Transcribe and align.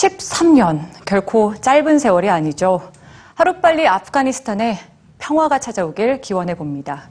13년, 0.00 0.80
결코 1.04 1.54
짧은 1.60 1.98
세월이 1.98 2.30
아니죠. 2.30 2.90
하루빨리 3.34 3.86
아프가니스탄에 3.86 4.78
평화가 5.18 5.58
찾아오길 5.58 6.22
기원해 6.22 6.54
봅니다. 6.54 7.10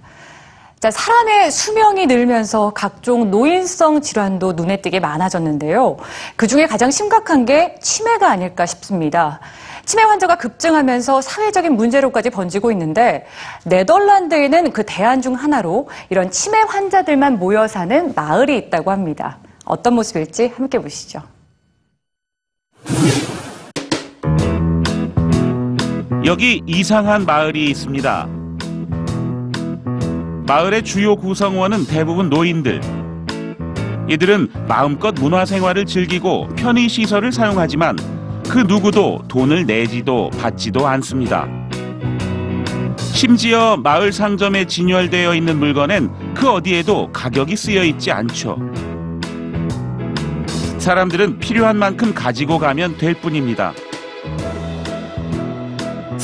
자, 0.80 0.90
사람의 0.90 1.52
수명이 1.52 2.08
늘면서 2.08 2.72
각종 2.74 3.30
노인성 3.30 4.02
질환도 4.02 4.54
눈에 4.54 4.82
띄게 4.82 5.02
많아졌는데요. 5.02 5.98
그 6.36 6.48
중에 6.48 6.66
가장 6.66 6.90
심각한 6.90 7.46
게 7.46 7.76
치매가 7.80 8.28
아닐까 8.28 8.66
싶습니다. 8.66 9.40
치매 9.86 10.02
환자가 10.02 10.38
급증하면서 10.38 11.22
사회적인 11.22 11.76
문제로까지 11.76 12.32
번지고 12.32 12.72
있는데 12.72 13.28
네덜란드에는 13.66 14.72
그 14.72 14.84
대안 14.88 15.22
중 15.22 15.36
하나로 15.36 15.90
이런 16.10 16.32
치매 16.32 16.60
환자들만 16.62 17.38
모여 17.38 17.68
사는 17.68 18.14
마을이 18.16 18.58
있다고 18.58 18.90
합니다. 18.90 19.38
어떤 19.66 19.94
모습일지 19.94 20.48
함께 20.56 20.80
보시죠. 20.80 21.22
여기 26.26 26.62
이상한 26.68 27.26
마을이 27.26 27.70
있습니다. 27.70 28.28
마을의 30.46 30.84
주요 30.84 31.16
구성원은 31.16 31.86
대부분 31.88 32.30
노인들. 32.30 32.82
이들은 34.10 34.50
마음껏 34.68 35.14
문화생활을 35.14 35.86
즐기고 35.86 36.50
편의시설을 36.58 37.32
사용하지만 37.32 37.96
그 38.50 38.60
누구도 38.60 39.22
돈을 39.30 39.66
내지도 39.66 40.30
받지도 40.42 40.86
않습니다. 40.88 41.48
심지어 42.98 43.78
마을 43.78 44.12
상점에 44.12 44.66
진열되어 44.66 45.36
있는 45.36 45.58
물건엔 45.58 46.34
그 46.34 46.50
어디에도 46.50 47.12
가격이 47.14 47.56
쓰여 47.56 47.84
있지 47.86 48.12
않죠. 48.12 48.58
사람들은 50.80 51.40
필요한 51.40 51.78
만큼 51.78 52.14
가지고 52.14 52.60
가면 52.60 52.98
될 52.98 53.14
뿐입니다. 53.14 53.74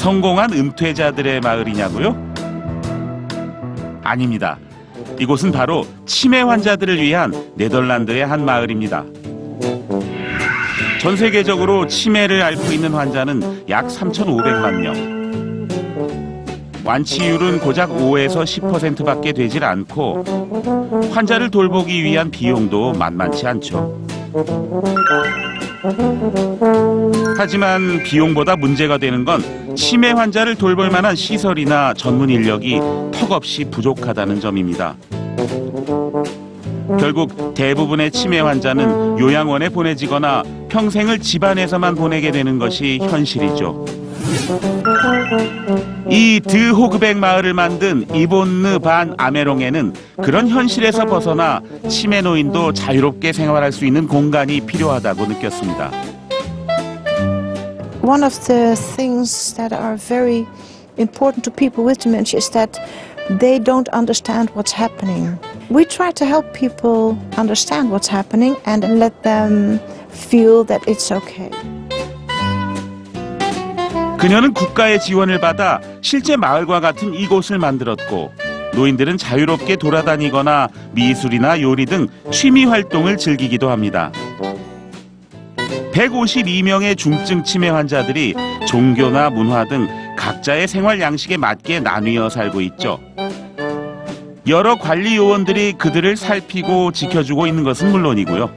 성공한 0.06 0.54
은퇴자들의 0.54 1.42
마을이냐고요? 1.42 2.16
아닙니다. 4.04 4.60
이곳은 5.20 5.52
바로 5.52 5.84
치매 6.06 6.42
환자들을 6.42 7.02
위한 7.02 7.34
네덜란드의 7.56 8.24
한 8.24 8.46
마을입니다. 8.46 9.04
전 11.02 11.18
세계적으로 11.18 11.88
치매를 11.88 12.44
앓고 12.44 12.72
있는 12.72 12.94
환자는 12.94 13.64
약 13.68 13.88
3,500만 13.88 14.74
명. 14.76 15.68
완치율은 16.84 17.62
고작 17.62 17.90
5에서 17.90 18.44
10%밖에 18.44 19.34
되질 19.34 19.64
않고 19.64 20.24
환자를 21.14 21.50
돌보기 21.50 22.04
위한 22.04 22.30
비용도 22.30 22.94
만만치 22.94 23.48
않죠. 23.48 24.06
하지만 27.38 28.02
비용보다 28.04 28.56
문제가 28.56 28.98
되는 28.98 29.26
건 29.26 29.76
치매 29.76 30.12
환자를 30.12 30.56
돌볼 30.56 30.90
만한 30.90 31.16
시설이나 31.16 31.94
전문 31.94 32.30
인력이 32.30 32.80
턱없이 33.12 33.66
부족하다는 33.66 34.40
점입니다. 34.40 34.96
결국 37.00 37.54
대부분의 37.56 38.12
치매 38.12 38.40
환자는 38.40 39.20
요양원에 39.20 39.70
보내지거나 39.70 40.44
평생을 40.70 41.20
집안에서만 41.20 41.96
보내게 41.96 42.32
되는 42.32 42.58
것이 42.60 43.00
현실이죠. 43.02 44.05
이 46.10 46.40
드호그백 46.40 47.18
마을을 47.18 47.54
만든 47.54 48.06
이본느 48.14 48.80
반 48.80 49.16
아메롱에는 49.18 49.94
그런 50.22 50.48
현실에서 50.48 51.06
벗어나 51.06 51.62
치매 51.90 52.22
노인도 52.22 52.74
자유롭게 52.74 53.34
생활할 53.34 53.72
수 53.72 53.86
있는 53.86 54.08
공간이 54.08 54.62
필요하다고 54.62 55.26
느꼈습니다. 55.26 55.92
One 58.04 58.24
of 58.24 58.40
the 58.46 58.76
things 58.76 59.56
that 59.56 59.74
are 59.74 59.98
very 59.98 60.46
important 60.98 61.44
to 61.44 61.52
people 61.52 61.84
with 61.84 62.00
dementia 62.00 62.38
is 62.38 62.52
that 62.52 62.80
they 63.40 63.58
don't 63.58 63.90
understand 63.90 64.52
what's 64.54 64.72
happening. 64.72 65.40
We 65.70 65.86
try 65.86 66.12
to 66.12 66.26
help 66.26 66.54
people 66.54 67.18
understand 67.36 67.90
what's 67.90 68.08
happening 68.08 68.56
and 68.66 69.00
let 69.00 69.24
them 69.24 69.80
feel 70.10 70.64
that 70.66 70.88
it's 70.88 71.12
okay. 71.12 71.50
그녀는 74.26 74.56
국가의 74.56 75.00
지원을 75.00 75.40
받아 75.40 75.80
실제 76.02 76.36
마을과 76.36 76.80
같은 76.80 77.14
이곳을 77.14 77.60
만들었고 77.60 78.34
노인들은 78.74 79.20
자유롭게 79.20 79.76
돌아다니거나 79.76 80.68
미술이나 80.94 81.62
요리 81.62 81.86
등 81.86 82.08
취미 82.32 82.66
활동을 82.66 83.18
즐기기도 83.18 83.70
합니다. 83.70 84.12
152명의 85.94 86.98
중증 86.98 87.44
치매 87.44 87.70
환자들이 87.70 88.34
종교나 88.68 89.30
문화 89.30 89.64
등 89.66 89.88
각자의 90.18 90.68
생활 90.68 91.00
양식에 91.00 91.38
맞게 91.38 91.82
나뉘어 91.82 92.30
살고 92.30 92.62
있죠. 92.62 93.00
여러 94.48 94.76
관리 94.80 95.18
요원들이 95.18 95.74
그들을 95.74 96.18
살피고 96.18 96.94
지켜주고 96.94 97.46
있는 97.46 97.64
것은 97.64 97.92
물론이고요. 97.92 98.50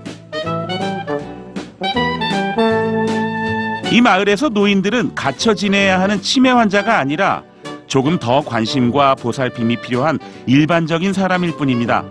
이 3.91 4.03
마을에서 4.03 4.51
노인들은 4.51 5.15
갇혀 5.15 5.55
지내야 5.55 5.99
하는 6.01 6.21
치매 6.21 6.51
환자가 6.51 6.99
아니라 6.99 7.43
조금 7.87 8.19
더 8.19 8.43
관심과 8.43 9.15
보살핌이 9.15 9.77
필요한 9.77 10.19
일반적인 10.47 11.15
사람일 11.15 11.57
뿐입니다. 11.57 12.05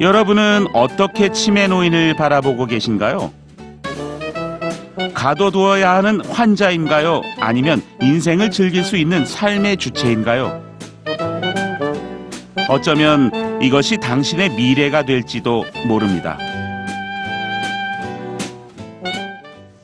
여러분은 0.00 0.66
어떻게 0.74 1.32
치매 1.32 1.66
노인을 1.66 2.14
바라보고 2.14 2.66
계신가요? 2.66 3.32
가둬두어야 5.14 5.94
하는 5.94 6.24
환자인가요? 6.26 7.22
아니면 7.40 7.82
인생을 8.02 8.50
즐길 8.50 8.84
수 8.84 8.96
있는 8.96 9.24
삶의 9.24 9.78
주체인가요? 9.78 10.62
어쩌면 12.68 13.62
이것이 13.62 13.96
당신의 13.96 14.50
미래가 14.50 15.04
될지도 15.04 15.64
모릅니다. 15.86 16.38